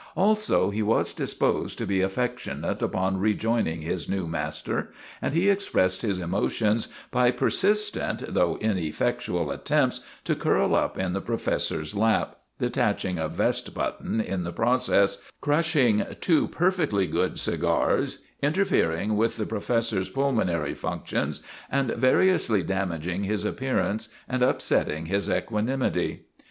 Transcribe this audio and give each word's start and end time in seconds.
Also 0.17 0.71
he 0.71 0.81
was 0.81 1.13
disposed 1.13 1.77
to 1.77 1.85
be 1.85 2.01
af 2.01 2.15
fectionate 2.15 2.81
upon 2.81 3.17
rejoining 3.19 3.81
his 3.83 4.09
new 4.09 4.25
master, 4.27 4.89
and 5.21 5.35
he 5.35 5.47
expressed 5.47 6.01
his 6.01 6.17
emotions 6.17 6.87
by 7.11 7.29
persistent 7.29 8.23
though 8.27 8.57
inef 8.63 8.95
fectual 8.95 9.53
attempts 9.53 9.99
to 10.23 10.33
curl 10.35 10.73
up 10.73 10.97
in 10.97 11.13
the 11.13 11.21
professor's 11.21 11.93
lap, 11.93 12.37
detaching 12.57 13.19
a 13.19 13.29
vest 13.29 13.75
button 13.75 14.19
in 14.19 14.43
the 14.43 14.51
process, 14.51 15.19
crushing 15.39 16.03
two 16.19 16.47
perfectly 16.47 17.05
good 17.05 17.37
cigars, 17.37 18.23
interfering 18.41 19.15
with 19.15 19.37
the 19.37 19.45
pro 19.45 19.59
fessor's 19.59 20.09
pulmonary 20.09 20.73
functions, 20.73 21.43
and 21.69 21.91
variously 21.91 22.63
damag 22.63 23.05
ing 23.05 23.23
his 23.25 23.45
appearance 23.45 24.07
and 24.27 24.41
upsetting 24.41 25.05
his 25.05 25.29
equanimity. 25.29 26.25